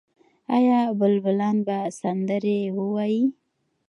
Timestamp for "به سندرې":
1.67-2.59